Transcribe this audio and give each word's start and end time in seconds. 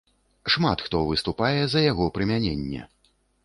Шмат 0.53 0.81
хто 0.85 1.03
выступае 1.11 1.61
за 1.77 1.85
яго 1.91 2.11
прымяненне. 2.19 2.81